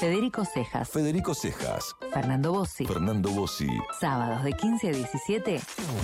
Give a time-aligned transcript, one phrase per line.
[0.00, 0.88] Federico Cejas.
[0.88, 1.94] Federico Cejas.
[2.10, 2.86] Fernando Bossi.
[2.86, 3.68] Fernando Bossi.
[4.00, 5.60] Sábados de 15 a 17.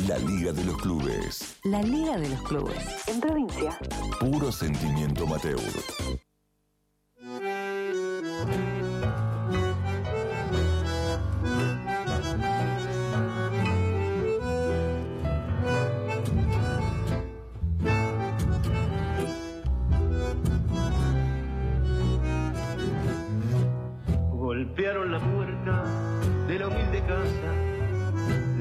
[0.06, 1.56] La Liga de los Clubes.
[1.64, 2.76] La Liga de los Clubes.
[3.08, 3.78] En provincia.
[4.20, 5.56] Puro sentimiento Mateo.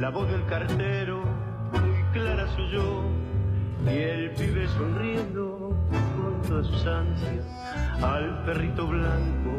[0.05, 1.23] La voz del cartero
[1.71, 3.03] muy clara soy yo,
[3.87, 5.75] y el pibe sonriendo
[6.15, 7.43] con todas sus ansias
[8.03, 9.49] al perrito blanco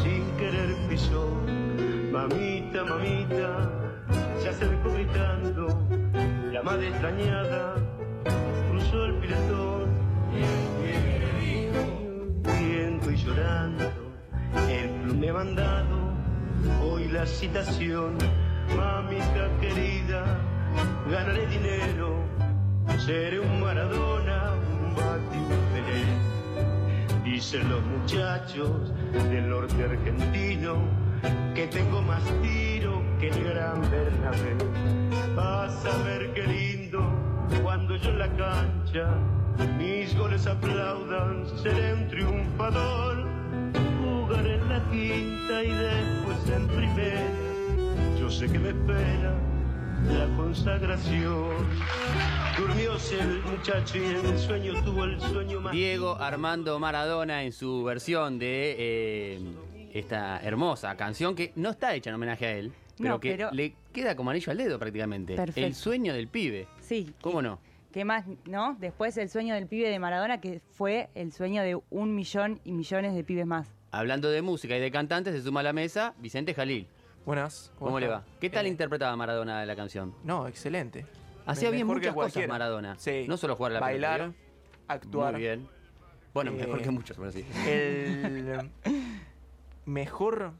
[0.00, 1.26] sin querer pisó.
[2.12, 3.68] Mamita, mamita,
[4.38, 5.66] se acercó gritando,
[6.52, 7.74] la madre extrañada
[8.70, 9.90] cruzó el piletón
[10.32, 13.90] y el pibe viendo y llorando
[14.68, 16.10] el me ha mandado
[16.80, 18.16] hoy la citación,
[18.76, 20.24] mamita querida,
[21.10, 22.14] ganaré dinero,
[22.98, 26.04] seré un Maradona, un Bati, un Pelé.
[27.24, 30.76] Dicen los muchachos del norte argentino
[31.54, 34.56] que tengo más tiro que el gran Bernabé.
[35.34, 37.02] Vas a ver qué lindo
[37.62, 39.08] cuando yo en la cancha
[39.78, 43.26] mis goles aplaudan, seré un triunfador
[44.00, 47.49] jugar en la quinta y después en primera.
[48.30, 49.34] Yo sé que me espera
[50.06, 51.48] la consagración.
[52.56, 55.72] Durmióse el muchacho y en el sueño tuvo el sueño más.
[55.72, 59.40] Diego Armando Maradona en su versión de eh,
[59.94, 63.50] esta hermosa canción que no está hecha en homenaje a él, pero No, que pero-
[63.50, 65.34] le queda como anillo al dedo prácticamente.
[65.34, 65.66] Perfecto.
[65.66, 66.68] El sueño del pibe.
[66.78, 67.12] Sí.
[67.20, 67.58] ¿Cómo no?
[67.90, 68.76] ¿Qué más, no?
[68.78, 72.70] Después el sueño del pibe de Maradona, que fue el sueño de un millón y
[72.70, 73.66] millones de pibes más.
[73.90, 76.86] Hablando de música y de cantantes, se suma a la mesa Vicente Jalil.
[77.24, 77.72] Buenas.
[77.78, 78.24] ¿Cómo, le va?
[78.40, 80.14] ¿Qué tal Eh, interpretaba Maradona la canción?
[80.24, 81.06] No, excelente.
[81.46, 82.46] Hacía Me- bien muchas cosas.
[82.48, 82.96] Maradona.
[82.98, 83.26] Sí.
[83.28, 84.38] No solo jugar a la Bailar, pelota,
[84.88, 85.32] actuar.
[85.32, 85.68] Muy bien.
[86.32, 87.44] Bueno, Eh, mejor que muchos, bueno, sí.
[87.66, 88.70] El
[89.84, 90.52] mejor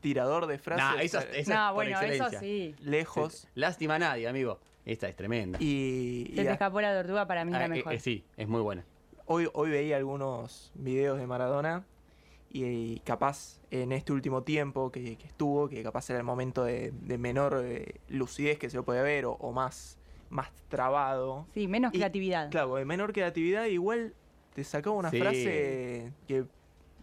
[0.00, 0.84] tirador de frases.
[0.96, 2.74] Nah, eso, eso es no, por bueno, eso sí.
[2.80, 3.48] Lejos.
[3.54, 4.60] Lástima a nadie, amigo.
[4.84, 5.58] Esta es tremenda.
[5.62, 7.92] Y, y Se te escapó la tortuga, para mí es Ah, la eh, mejor.
[7.94, 8.84] eh, sí, es muy buena.
[9.26, 11.84] hoy, hoy veía algunos videos de Maradona
[12.54, 16.64] y, y capaz en este último tiempo que, que estuvo, que capaz era el momento
[16.64, 19.98] de, de menor eh, lucidez que se lo puede ver o, o más,
[20.30, 21.46] más trabado.
[21.52, 22.50] Sí, menos Y, creatividad.
[22.50, 24.14] Claro, de menor creatividad igual
[24.54, 25.18] te sacaba una Sí.
[25.20, 26.44] frase que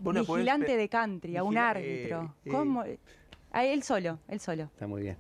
[0.02, 2.34] podés Vigilante de country, a un árbitro.
[2.46, 2.50] eh, eh.
[2.50, 2.84] ¿Cómo?
[3.52, 4.64] A él solo, él solo.
[4.64, 5.18] Está muy bien.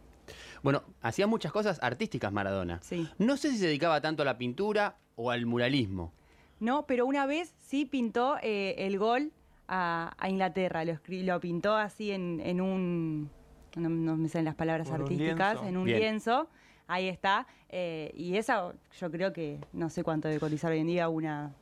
[0.64, 2.80] Bueno, hacía muchas cosas artísticas Maradona.
[2.81, 3.08] Sí.
[3.18, 6.14] No sé si se dedicaba tanto a la pintura o al muralismo.
[6.62, 9.34] No, pero una vez sí pintó eh, el gol
[9.72, 10.84] a, a Inglaterra.
[10.86, 13.30] Lo, pintó así en, en un.
[13.78, 15.54] No, no me salen las palabras artísticas.
[15.54, 15.68] lienzo.
[15.70, 16.00] En un Bien.
[16.00, 16.50] lienzo.
[16.88, 17.48] Ahí está.
[17.70, 21.54] eh, y esa, yo creo que no sé cuánto debe cotizar hoy en día una.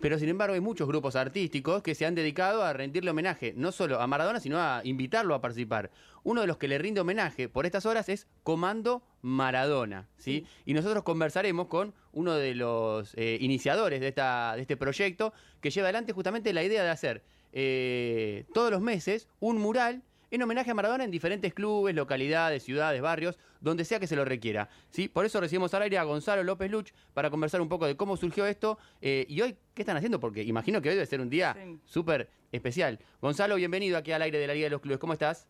[0.00, 3.70] Pero sin embargo hay muchos grupos artísticos que se han dedicado a rendirle homenaje, no
[3.70, 5.92] solo a Maradona, sino a invitarlo a participar.
[6.24, 10.44] Uno de los que le rinde homenaje por estas horas es Comando Maradona, ¿sí?
[10.66, 15.70] Y nosotros conversaremos con uno de los eh, iniciadores de, esta, de este proyecto que
[15.70, 20.70] lleva adelante justamente la idea de hacer eh, todos los meses un mural en homenaje
[20.70, 24.70] a Maradona en diferentes clubes, localidades, ciudades, barrios, donde sea que se lo requiera.
[24.88, 25.06] ¿sí?
[25.08, 28.16] Por eso recibimos al aire a Gonzalo López Luch para conversar un poco de cómo
[28.16, 31.28] surgió esto eh, y hoy qué están haciendo, porque imagino que hoy debe ser un
[31.28, 31.78] día Sí.
[31.84, 32.98] súper especial.
[33.20, 34.98] Gonzalo, bienvenido aquí al aire de la Liga de los Clubes.
[34.98, 35.46] ¿Cómo estás?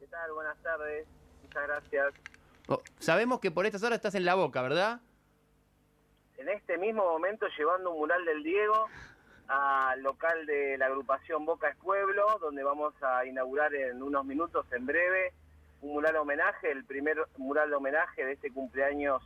[0.00, 0.32] ¿Qué tal?
[0.32, 1.06] Buenas tardes.
[1.42, 2.14] Muchas gracias.
[2.68, 5.00] Oh, sabemos que por estas horas estás en la boca, ¿verdad?
[6.38, 8.86] En este mismo momento llevando un mural del Diego
[9.48, 14.66] al local de la agrupación Boca es Pueblo, donde vamos a inaugurar en unos minutos,
[14.72, 15.32] en breve,
[15.82, 19.22] un mural homenaje, el primer mural de homenaje de este cumpleaños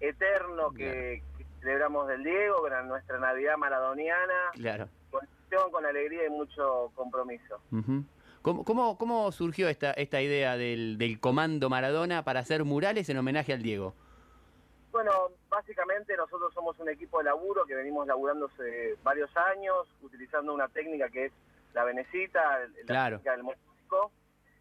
[0.00, 4.88] eterno que, que celebramos del Diego, con nuestra Navidad maradoniana, Claro.
[5.10, 5.26] con
[5.72, 7.58] con alegría y mucho compromiso.
[7.72, 8.04] Ujú.
[8.42, 13.16] ¿Cómo, cómo, cómo surgió esta, esta idea del, del comando Maradona para hacer murales en
[13.16, 13.94] homenaje al Diego?
[15.08, 20.52] Bueno, básicamente nosotros somos un equipo de laburo que venimos laburando hace varios años, utilizando
[20.52, 21.32] una técnica que es
[21.72, 23.16] la venecita, la Claro.
[23.16, 24.12] técnica del mosaico.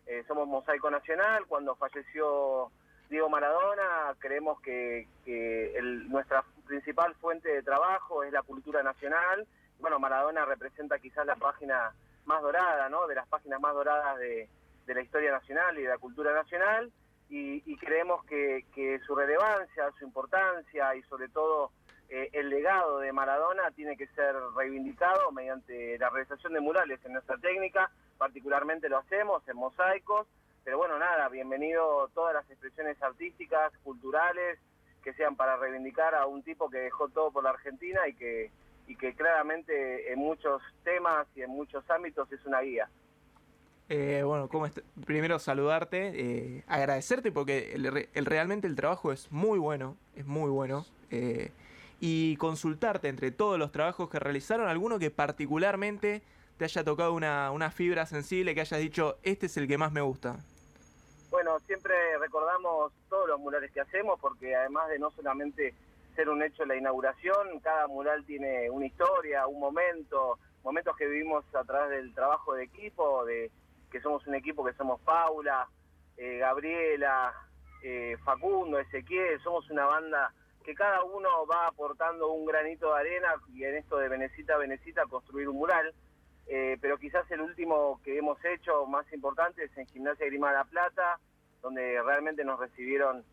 [0.06, 1.46] Eh, somos mosaico nacional.
[1.48, 2.72] Cuando falleció
[3.10, 9.46] Diego Maradona, creemos que, que el- nuestra principal fuente de trabajo es la cultura nacional.
[9.80, 11.92] Bueno, Maradona representa quizás la página
[12.24, 13.06] más dorada, ¿no?
[13.08, 14.48] De las páginas más doradas de,
[14.86, 16.90] de la historia nacional y de la cultura nacional
[17.30, 21.72] y, y creemos que, que su relevancia, su importancia y sobre todo
[22.10, 27.14] eh, el legado de Maradona tiene que ser reivindicado mediante la realización de murales en
[27.14, 27.92] nuestra técnica.
[28.18, 30.28] particularmente lo hacemos en mosaicos,
[30.64, 34.60] pero bueno, nada, bienvenido todas las expresiones artísticas, culturales,
[35.04, 38.52] que sean para reivindicar a un tipo que dejó todo por la Argentina y que,
[38.88, 42.90] y que claramente en muchos temas y en muchos ámbitos es una guía.
[43.90, 44.68] Eh, bueno, ¿cómo
[45.06, 50.50] primero saludarte, eh, agradecerte porque el, el- realmente el trabajo es muy bueno, es muy
[50.50, 50.86] bueno.
[51.10, 51.52] eh,
[52.00, 56.22] y consultarte entre todos los trabajos que realizaron, alguno que particularmente
[56.58, 59.92] te haya tocado una, una fibra sensible, que hayas dicho, este es el que más
[59.92, 60.36] me gusta.
[61.32, 65.74] Bueno, siempre recordamos todos los murales que hacemos porque además de no solamente
[66.16, 71.46] ser un hecho la inauguración, cada mural tiene una historia, un momento, momentos que vivimos
[71.56, 73.50] a través del trabajo de equipo, de
[73.92, 75.68] que somos un equipo que somos Paula,
[76.18, 77.34] eh, Gabriela,
[77.84, 83.36] eh, Facundo, Ezequiel, somos una banda que cada uno va aportando un granito de arena
[83.54, 85.94] y en esto de Venecita a Venecita construir un mural.
[86.50, 90.56] Eh, pero quizás el último que hemos hecho más importante es en Gimnasia Grima de
[90.56, 91.20] la Plata,
[91.62, 93.24] donde realmente nos recibieron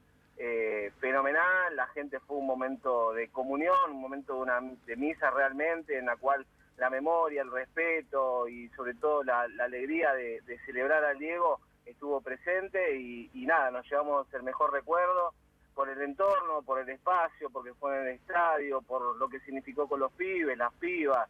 [0.99, 5.97] fenomenal, la gente fue un momento de comunión, un momento de, una, de misa realmente,
[5.97, 6.45] en la cual
[6.77, 12.97] la memoria, el respeto y sobre todo la, alegría de, celebrar al Diego estuvo presente
[12.97, 15.35] y, y nada, nos llevamos el mejor recuerdo
[15.75, 19.89] por el entorno, por el espacio, porque fue en el estadio, por lo que significó
[19.89, 21.29] con los pibes, las pibas,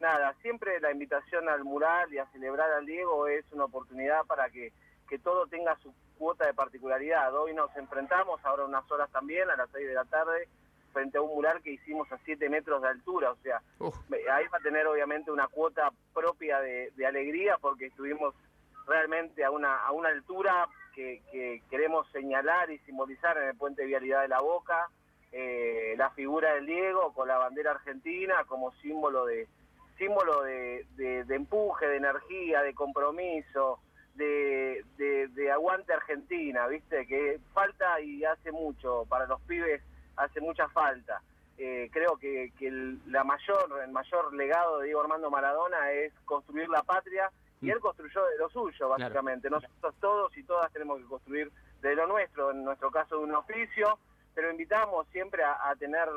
[0.00, 4.48] nada, siempre la invitación al mural y a celebrar al Diego es una oportunidad para
[4.48, 4.72] que,
[5.08, 7.34] que todo tenga su cuota de particularidad.
[7.34, 10.48] Hoy nos enfrentamos, ahora unas horas también, a las 6 de la tarde,
[10.90, 13.94] frente a un mural que hicimos a 7 metros de altura, o sea, Uf.
[14.30, 18.34] ahí va a tener obviamente una cuota propia de, de alegría porque estuvimos
[18.86, 23.82] realmente a una, a una altura que, que queremos señalar y simbolizar en el puente
[23.82, 24.88] de vialidad de la Boca,
[25.32, 29.46] eh, la figura del Diego con la bandera argentina como símbolo de
[29.96, 33.78] símbolo de, de- de empuje, de energía, de compromiso,
[34.14, 39.82] de, de- de aguante argentina, viste, que falta y hace mucho, para los pibes
[40.22, 41.20] hace mucha falta.
[41.58, 46.12] Eh, creo que, que el, la mayor, el mayor legado de Diego Armando Maradona es
[46.24, 47.30] construir la patria
[47.60, 49.50] y él construyó de lo suyo, básicamente.
[49.50, 51.50] Nosotros todos y todas tenemos que construir
[51.82, 53.98] de lo nuestro, en nuestro caso de un oficio,
[54.34, 56.08] pero invitamos siempre a, a tener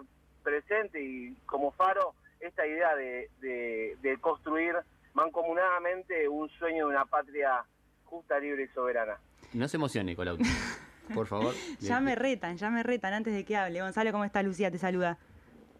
[0.43, 4.75] presente y como faro esta idea de, de- de construir
[5.13, 7.63] mancomunadamente un sueño de una patria
[8.05, 9.17] justa, libre y soberana.
[9.53, 10.43] No se emocione, Colauti.
[11.13, 11.53] Por favor.
[11.79, 13.81] Ya me retan, ya me retan antes de que hable.
[13.81, 14.43] Gonzalo, ¿cómo está?
[14.43, 15.17] Lucía te saluda.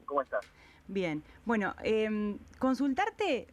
[0.06, 0.46] ¿Cómo estás?
[0.88, 3.48] Bien, bueno, em, consultarte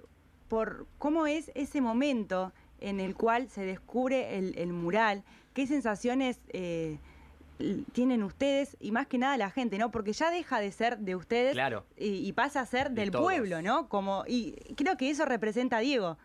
[0.49, 5.23] por cómo es ese momento en el cual se descubre el, el mural,
[5.55, 6.99] qué sensaciones eh,
[7.93, 9.91] tienen ustedes y más que nada la gente, ¿no?
[9.91, 11.85] Porque ya deja de ser de ustedes Claro.
[11.97, 13.25] y, y pasa a ser De del todos.
[13.25, 13.89] pueblo, ¿no?
[13.89, 16.17] Como y creo que eso representa a Diego,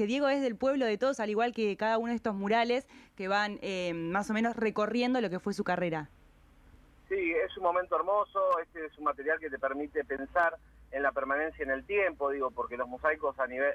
[0.00, 2.88] que Diego es del pueblo de todos, al igual que cada uno de estos murales
[3.18, 6.08] que van eh, más o menos recorriendo lo que fue su carrera.
[7.10, 10.56] Sí, es un momento hermoso, este es un material que te permite pensar
[10.90, 13.74] en la permanencia en el tiempo, digo, porque los mosaicos a nivel,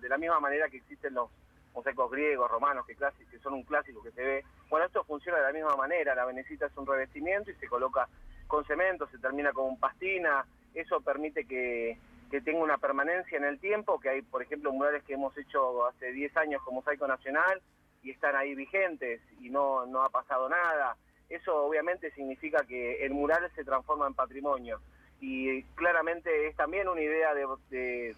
[0.00, 1.30] de la misma manera que existen los
[1.72, 5.44] mosaicos griegos, romanos, que, que son un clásico que se ve, bueno, esto funciona de
[5.44, 8.08] la misma manera, la venecita es un revestimiento y se coloca
[8.48, 10.44] con cemento, se termina con pastina,
[10.74, 11.96] eso permite que,
[12.30, 15.86] que tenga una permanencia en el tiempo, que hay, por ejemplo, murales que hemos hecho
[15.86, 17.60] hace 10 años con Mosaico Nacional
[18.02, 20.96] y están ahí vigentes y no, no ha pasado nada.
[21.28, 24.80] Eso obviamente significa que el mural se transforma en patrimonio
[25.20, 28.14] y claramente es también una idea de, de-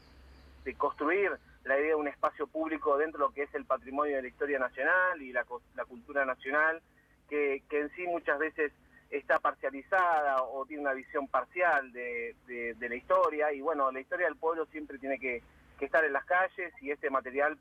[0.78, 1.30] construir
[1.64, 4.28] la idea de un espacio público dentro de lo que es el patrimonio de la
[4.28, 6.80] historia nacional y la, la cultura nacional,
[7.28, 8.72] que, que en sí muchas veces
[9.12, 14.26] está parcializada o tiene una visión parcial de, de- la historia y bueno, la historia
[14.26, 15.42] del pueblo siempre tiene que,
[15.80, 17.58] estar en las calles y este material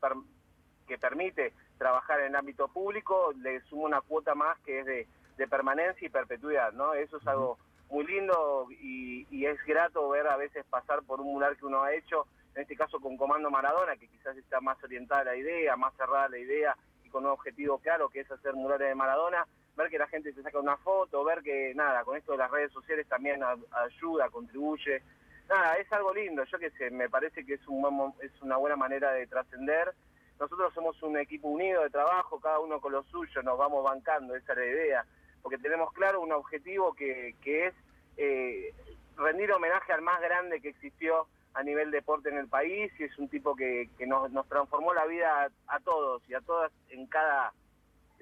[0.86, 5.08] que permite trabajar en el ámbito público le suma una cuota más que es de,
[5.36, 6.94] de permanencia y perpetuidad, ¿no?
[6.94, 7.58] Eso es algo
[7.90, 11.82] muy lindo y, y es grato ver a veces pasar por un mural que uno
[11.82, 15.36] ha hecho, en este caso con Comando Maradona, que quizás está más orientada a la
[15.36, 18.86] idea, más cerrada a la idea y con un objetivo claro que es hacer murales
[18.88, 19.44] de Maradona,
[19.76, 22.50] ver que la gente se saca una foto, ver que nada, con esto de las
[22.50, 25.02] redes sociales también ayuda, contribuye.
[25.48, 28.56] Nada, es algo lindo, yo qué sé, me parece que es, un buen es una
[28.56, 29.92] buena manera de trascender.
[30.38, 34.34] Nosotros somos un equipo unido de trabajo, cada uno con lo suyo, nos vamos bancando,
[34.34, 35.06] esa es la idea,
[35.42, 37.74] porque tenemos claro un objetivo que, que es
[38.16, 38.74] eh,
[39.16, 43.18] rendir homenaje al más grande que existió a nivel deporte en el país y es
[43.18, 47.06] un tipo que, que nos, nos transformó la vida a todos y a todas en
[47.06, 47.52] cada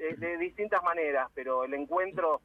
[0.00, 2.40] de, de distintas maneras, pero el encuentro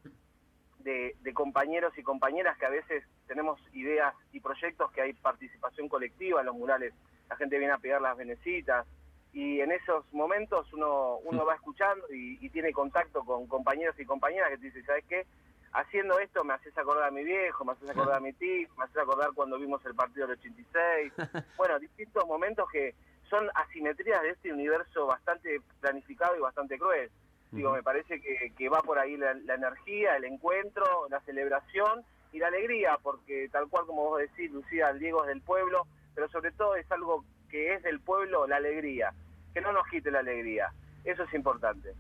[0.80, 5.88] de, de compañeros y compañeras que a veces tenemos ideas y proyectos que hay participación
[5.88, 6.94] colectiva en los murales,
[7.30, 8.86] la gente viene a pegar las venecitas
[9.34, 14.06] y en esos momentos uno, uno va escuchando y, y tiene contacto con compañeros y
[14.06, 15.26] compañeras que te dicen, ¿sabes qué?
[15.72, 18.84] Haciendo esto me haces acordar a mi viejo, me haces acordar a mi tío, me
[18.84, 21.14] haces acordar cuando vimos el partido del 86.
[21.58, 22.94] Bueno, distintos momentos que
[23.30, 27.10] son asimetrías de este universo bastante planificado y bastante cruel.
[27.56, 32.04] Digo, me parece que, que va por ahí la, la energía, el encuentro, la celebración
[32.34, 35.88] y la alegría, porque tal cual como vos decís, Lucía, el Diego es del pueblo,
[36.14, 39.14] pero sobre todo es algo que es del pueblo, la alegría.
[39.54, 40.74] Que no nos quite la alegría.
[41.06, 41.94] Eso es importante.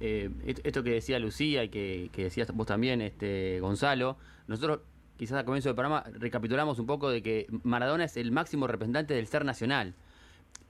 [0.00, 0.30] Eh,
[0.62, 4.80] esto que decía Lucía y que, que decías vos también, este, Gonzalo, nosotros
[5.16, 9.14] quizás al comienzo del programa recapitulamos un poco de que Maradona es el máximo representante
[9.14, 9.94] del ser nacional.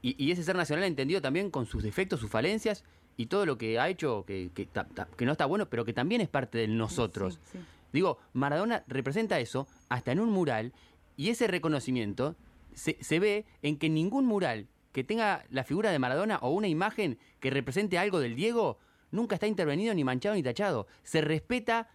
[0.01, 2.83] Y, y ese ser nacional entendido también con sus defectos, sus falencias
[3.17, 5.85] y todo lo que ha hecho que, que, ta- ta- que no está bueno, pero
[5.85, 7.39] que también es parte de nosotros.
[7.51, 7.65] Sí, sí.
[7.93, 10.73] Digo, Maradona representa eso hasta en un mural
[11.15, 12.35] y ese reconocimiento
[12.73, 16.67] se, se ve en que ningún mural que tenga la figura de Maradona o una
[16.67, 18.79] imagen que represente algo del Diego
[19.11, 20.87] nunca está intervenido ni manchado ni tachado.
[21.03, 21.89] Se respeta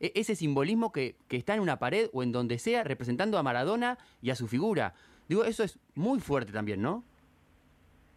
[0.00, 3.42] e- ese simbolismo que, que está en una pared o en donde sea representando a
[3.42, 4.94] Maradona y a su figura.
[5.28, 7.02] Digo, eso es muy fuerte también, ¿no?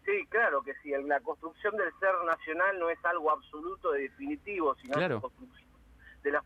[0.04, 0.90] Sí, claro que sí.
[1.04, 5.16] La construcción del ser nacional no es algo absoluto de definitivo, sino Claro.
[5.16, 5.68] la construcción
[6.22, 6.44] de las,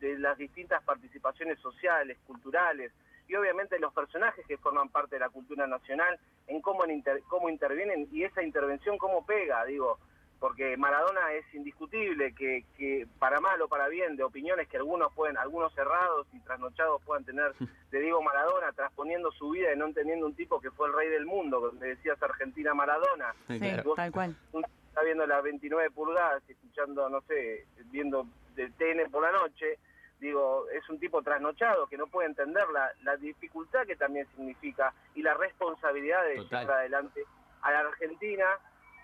[0.00, 2.92] de las distintas participaciones sociales, culturales
[3.28, 7.22] y obviamente los personajes que forman parte de la cultura nacional en cómo, en inter-
[7.28, 9.98] cómo intervienen y esa intervención cómo pega, digo,
[10.38, 15.12] porque Maradona es indiscutible que, que para mal o para bien de opiniones que algunos
[15.14, 17.52] pueden, algunos cerrados y trasnochados puedan tener
[17.90, 21.08] de Diego Maradona transponiendo su vida y no entendiendo un tipo que fue el rey
[21.08, 23.94] del mundo, donde decías Argentina Maradona, Sí, Claro.
[23.94, 24.36] tal cual.
[24.52, 29.22] un tipo está viendo las 29 pulgadas, y escuchando, no sé, viendo del TN por
[29.22, 29.78] la noche,
[30.18, 34.94] digo, es un tipo trasnochado que no puede entender la, la dificultad que también significa
[35.14, 36.60] y la responsabilidad de Total.
[36.62, 37.24] llevar adelante
[37.60, 38.44] a la Argentina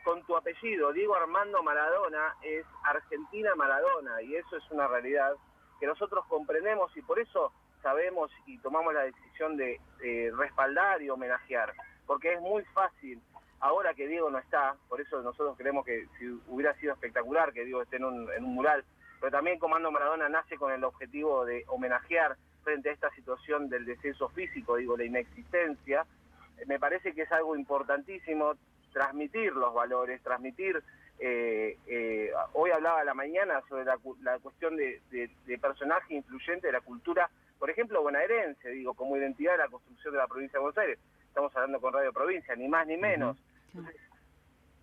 [0.04, 0.92] con tu apellido.
[0.92, 5.32] Diego Armando Maradona es Argentina Maradona y eso es una realidad
[5.80, 9.80] que nosotros comprendemos y por eso sabemos y tomamos la decisión de
[10.36, 11.72] respaldar y homenajear,
[12.06, 13.20] porque es muy fácil
[13.62, 17.64] ahora que Diego no está, por eso nosotros creemos que si hubiera sido espectacular que
[17.64, 18.84] Diego esté en un, en un mural,
[19.20, 23.84] pero también Comando Maradona nace con el objetivo de homenajear frente a esta situación del
[23.84, 26.04] descenso físico, digo, la inexistencia,
[26.66, 28.54] me parece que es algo importantísimo
[28.92, 30.82] transmitir los valores, transmitir,
[31.18, 36.14] eh, eh, hoy hablaba a la mañana sobre la, la cuestión de, de- de personaje
[36.14, 40.26] influyente de la cultura, por ejemplo, bonaerense, digo, como identidad de la construcción de la
[40.26, 43.36] provincia de Buenos Aires, estamos hablando con Radio Provincia, ni más ni menos.
[43.74, 43.96] Entonces,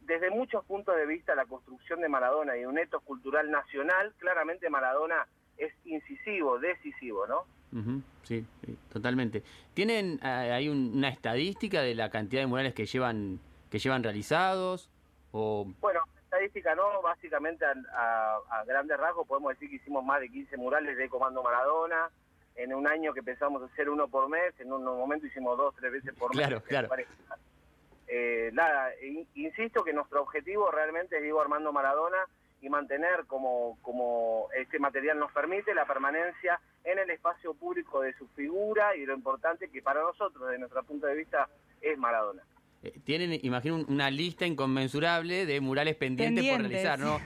[0.01, 4.69] desde muchos puntos de vista, la construcción de Maradona y un etos cultural nacional, claramente
[4.69, 7.41] Maradona es incisivo, decisivo, ¿no?
[7.77, 9.43] Ujú, sí, sí, totalmente.
[9.75, 13.39] ¿Tienen eh, un- una estadística de la cantidad de murales que llevan
[13.69, 14.89] que llevan realizados?
[15.31, 20.19] O Bueno, estadística no, básicamente a, a- a grandes rasgos podemos decir que hicimos más
[20.21, 22.09] de 15 murales de Comando Maradona,
[22.55, 25.73] en un año que empezamos a hacer uno por mes, en un momento hicimos dos,
[25.75, 26.63] tres veces por Claro, mes.
[26.67, 26.89] claro.
[28.07, 32.17] Eh, nada, in- insisto que nuestro objetivo realmente es Diego Armando Maradona
[32.61, 38.13] y mantener como, como este material nos permite la permanencia en el espacio público de
[38.17, 41.47] su figura y lo importante que para nosotros, desde nuestro punto de vista,
[41.81, 42.41] es Maradona.
[42.83, 47.19] Eh, tienen, imagino, un- una lista inconmensurable de murales pendientes, por realizar, ¿no?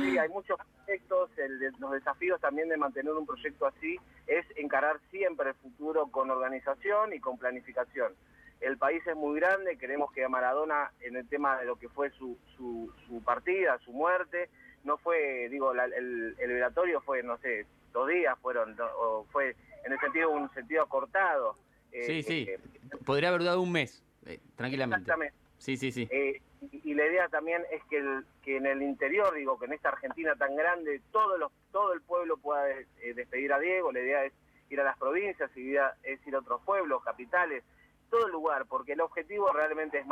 [0.00, 4.46] Sí, hay muchos proyectos, el de- los desafíos también de mantener un proyecto así es
[4.56, 8.12] encarar siempre el futuro con organización y con planificación.
[8.60, 11.88] El país es muy grande, queremos que a Maradona, en el tema de lo que
[11.88, 14.48] fue su, su, su partida, su muerte,
[14.84, 19.56] no fue, digo, la- el, el velatorio fue, no sé, dos días fueron, o fue
[19.84, 21.56] en el sentido, un sentido cortado.
[21.90, 22.46] Eh, Sí, sí.
[22.48, 22.60] eh,
[23.04, 25.02] Podría haber durado un mes, eh, tranquilamente.
[25.02, 25.34] exactamente.
[25.58, 26.08] Sí, sí, sí.
[26.10, 26.40] Eh,
[26.72, 29.72] y, y la idea también es que, el- que en el interior, digo, que en
[29.74, 33.92] esta Argentina tan grande, todo, los, todo el pueblo pueda eh, despedir a Diego.
[33.92, 34.32] La idea es
[34.70, 37.62] ir a las provincias, la idea es ir a otros pueblos, capitales,
[38.08, 40.06] todo el lugar, porque el objetivo realmente es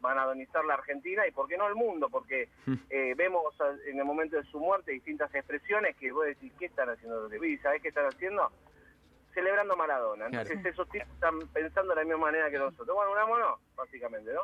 [0.00, 2.08] maradonizar la Argentina y, ¿por qué no el mundo?
[2.08, 2.48] Porque
[2.90, 3.54] eh, vemos
[3.86, 7.30] en el momento de su muerte distintas expresiones que vos decís, ¿qué están haciendo los
[7.30, 8.50] de ¿Y sabés qué están haciendo?
[9.34, 10.26] Celebrando Maradona.
[10.26, 10.70] Entonces Claro.
[10.70, 12.94] esos tipos están pensando de la misma manera que nosotros.
[12.94, 14.42] Bueno, unámonos, básicamente, ¿no?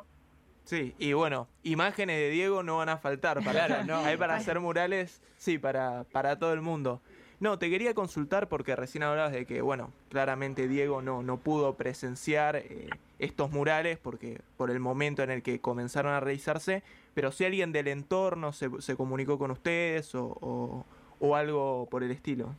[0.65, 3.43] Sí, y bueno, imágenes de Diego no van a faltar.
[3.43, 3.99] Para, Claro, no.
[4.05, 7.01] Hay para hacer murales, sí, para, para todo el mundo.
[7.41, 11.75] No, te quería consultar porque recién hablabas de que, bueno, claramente Diego no, no pudo
[11.77, 12.91] presenciar eh,
[13.21, 16.83] estos murales porque por el momento en el que comenzaron a realizarse,
[17.15, 20.85] pero si alguien del entorno se, se comunicó con ustedes o, o-
[21.21, 22.55] o algo por el estilo.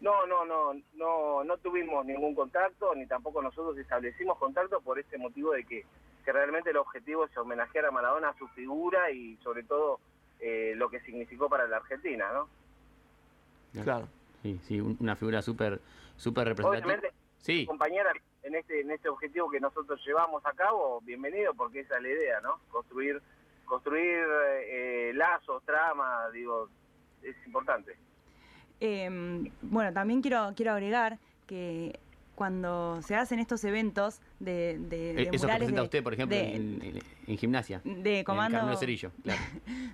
[0.00, 5.18] No, no, no, no, no tuvimos ningún contacto, ni tampoco nosotros establecimos contacto por este
[5.18, 5.84] motivo de que
[6.24, 10.00] que realmente el objetivo es homenajear a Maradona, a su figura y sobre todo
[10.40, 12.48] eh, lo que significó para la Argentina, ¿no?
[13.84, 14.08] Claro.
[14.42, 15.80] Sí, sí, un- una figura súper
[16.16, 16.84] súper representativa.
[16.94, 21.80] Obviamente, Sí, compañeras, en este, en este objetivo que nosotros llevamos a cabo, bienvenido porque
[21.80, 22.58] esa es la idea, ¿no?
[22.70, 23.22] Construir,
[23.64, 24.24] construir
[24.64, 26.68] eh, lazos, tramas, digo,
[27.22, 27.96] es importante.
[28.80, 31.98] Eh, bueno, también quiero, quiero agregar que
[32.34, 36.02] cuando se hacen estos eventos de, de, de Eh, eso que murales presenta de- usted,
[36.02, 37.80] por ejemplo, de- en, en- en gimnasia.
[37.84, 39.40] de comando Cerillo, claro.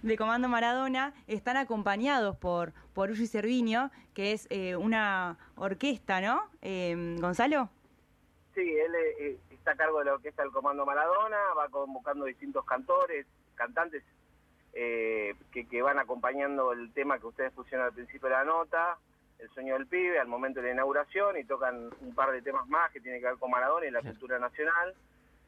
[0.03, 6.43] de Comando Maradona están acompañados por por Uyi Cerviño, que es eh, una orquesta, ¿no?
[6.63, 7.71] Eh, Gonzalo.
[8.57, 12.65] Sí, él eh, está a cargo de la orquesta del Comando Maradona, va convocando distintos
[12.67, 13.25] cantores,
[13.55, 14.03] cantantes
[14.75, 18.99] eh, que, que van acompañando el tema que ustedes pusieron al principio de la nota,
[19.39, 22.69] El sueño del pibe, al momento de la inauguración, y tocan un par de temas
[22.69, 24.15] más que tienen que ver con Maradona y la Claro.
[24.15, 24.95] cultura nacional.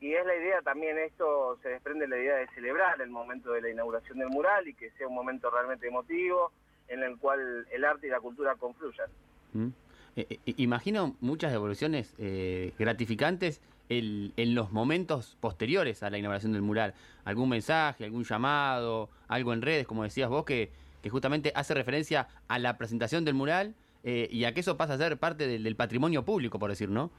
[0.00, 3.52] Y es la idea también, esto se desprende de la idea de celebrar el momento
[3.52, 6.50] de la inauguración del mural y que sea un momento realmente emotivo
[6.88, 9.09] en el cual el arte y la cultura confluyan.
[9.52, 9.69] ¿Mm?
[10.16, 16.53] Eh, eh, imagino muchas devoluciones eh, gratificantes el- en los momentos posteriores a la inauguración
[16.53, 16.95] del mural.
[17.25, 20.71] Algún mensaje, algún llamado, algo en redes, como decías vos, que,
[21.11, 23.75] justamente hace referencia a la presentación del mural
[24.05, 27.11] eh, y a que eso pasa a ser parte del, patrimonio público, por decir, ¿no?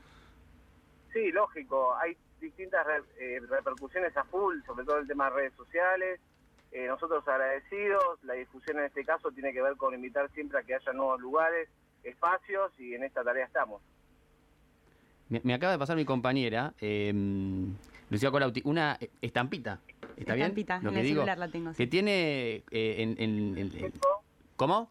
[1.13, 1.95] Sí, lógico.
[1.97, 2.85] Hay distintas
[3.19, 6.19] eh, repercusiones a full, sobre todo el tema de redes sociales.
[6.71, 8.21] Eh, nosotros agradecidos.
[8.23, 11.21] La difusión en este caso tiene que ver con invitar siempre a que haya nuevos
[11.21, 11.69] lugares,
[12.03, 13.81] espacios y en esta tarea estamos.
[15.29, 17.11] Me, me acaba de pasar mi compañera, eh,
[18.09, 19.79] Lucía Colauti, una estampita.
[20.17, 20.45] ¿Está bien?
[20.47, 21.77] Estampita, Lo en que el digo, celular la tengo, sí.
[21.77, 23.93] Que tiene eh, en, en- en- en-
[24.55, 24.89] ¿Cómo?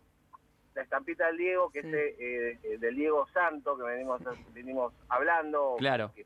[0.75, 1.87] La estampita del Diego, que Sí.
[1.87, 4.21] es de, eh, eh, del Diego Santo, que venimos,
[4.53, 6.11] venimos hablando, Claro.
[6.15, 6.23] que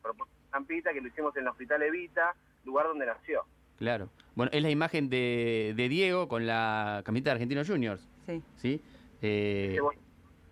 [0.46, 2.34] estampita, que lo hicimos en el Hospital Evita,
[2.64, 3.42] lugar donde nació.
[3.76, 4.08] Claro.
[4.34, 8.42] Bueno, es la imagen de, de Diego con la camiseta de Argentinos Juniors, Sí.
[8.56, 8.82] ¿sí?
[9.20, 9.78] Eh,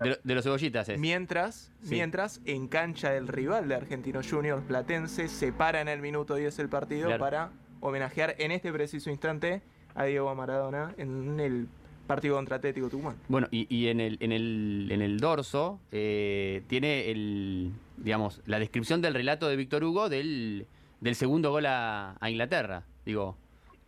[0.01, 0.99] de, lo- de los cebollitas es.
[0.99, 1.95] Mientras, Sí.
[1.95, 6.59] mientras, en cancha del rival de Argentinos Juniors Platense, se para en el minuto 10
[6.59, 7.21] el partido Claro.
[7.25, 9.63] para homenajear en este preciso instante
[9.95, 11.69] a Diego Maradona en el
[12.07, 13.17] partido contra Atlético Tucumán.
[13.29, 18.59] Bueno, y, y en, el, en, el, en el dorso eh, tiene el, digamos, la
[18.59, 20.67] descripción del relato de Víctor Hugo del,
[21.01, 22.85] del segundo gol a, a Inglaterra.
[23.05, 23.37] Digo,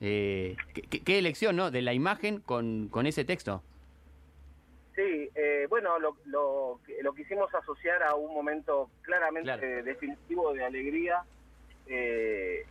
[0.01, 1.71] eh, ¿qué, qué- qué elección, ¿no?
[1.71, 3.63] De la imagen con, con ese texto.
[5.69, 9.83] Bueno, lo, lo, que- lo quisimos asociar a un momento claramente Claro.
[9.85, 11.23] definitivo de alegría,
[11.87, 12.65] eh,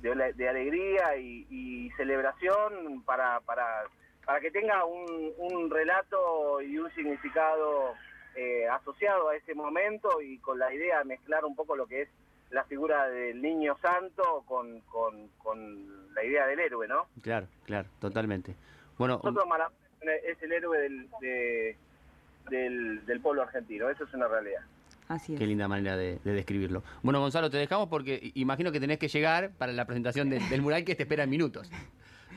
[0.00, 3.84] de, alegría y, y celebración para, para,
[4.24, 7.94] para que tenga un, un relato y un significado
[8.34, 12.02] eh, asociado a ese momento y con la idea de mezclar un poco lo que
[12.02, 12.08] es
[12.50, 17.06] la figura del niño santo con, con, con la idea del héroe, ¿no?
[17.22, 18.54] Claro, claro, totalmente.
[18.98, 19.74] Bueno, Nosotros Maradona
[20.26, 21.76] es el héroe del, de-
[22.50, 24.62] del, del pueblo argentino, eso es una realidad.
[25.08, 25.38] Así es.
[25.38, 26.82] Qué linda manera de, de describirlo.
[27.02, 30.62] Bueno, Gonzalo, te dejamos porque imagino que tenés que llegar para la presentación de- del
[30.62, 31.70] mural que te espera en minutos.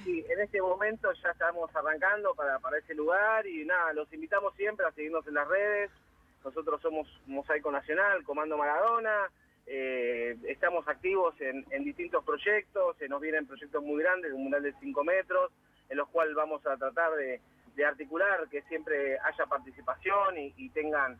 [0.03, 4.53] Sí, en este momento ya estamos arrancando para, para ese lugar y nada, los invitamos
[4.55, 5.89] siempre a seguirnos en las redes.
[6.43, 9.29] Nosotros somos Mosaico Nacional, Comando Maradona,
[9.67, 14.61] eh, estamos activos en, en distintos proyectos, se nos vienen proyectos muy grandes, un mural
[14.61, 15.51] de 5 metros,
[15.89, 17.39] en los cuales vamos a tratar de,
[17.75, 21.17] de articular que siempre haya participación y, y tengan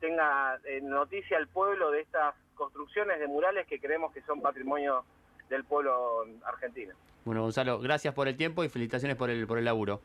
[0.00, 5.04] tenga eh, noticia al pueblo de estas construcciones de murales que creemos que son patrimonio
[5.48, 6.94] del pueblo argentino.
[7.24, 10.00] Bueno, Gonzalo, gracias por el tiempo y felicitaciones por el, por el laburo.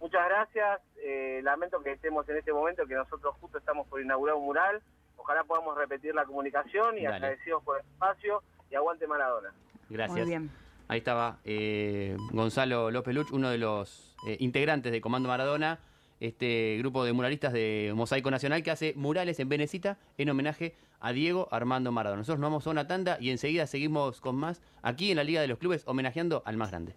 [0.00, 0.80] Muchas gracias.
[0.98, 4.82] eh, lamento que estemos en este momento, que nosotros justo estamos por inaugurar un mural.
[5.16, 7.16] Ojalá podamos repetir la comunicación y Dale.
[7.16, 9.52] agradecidos por el espacio y aguante Maradona.
[9.88, 10.18] Gracias.
[10.18, 10.65] Muy bien.
[10.88, 15.80] Ahí estaba eh, Gonzalo López Luch, uno de los eh, integrantes de Comando Maradona,
[16.20, 21.12] este grupo de muralistas de Mosaico Nacional que hace murales en Venecita en homenaje a
[21.12, 22.20] Diego Armando Maradona.
[22.20, 25.40] Nosotros nos vamos a una tanda y enseguida seguimos con más aquí en la Liga
[25.40, 26.96] de los Clubes homenajeando al más grande.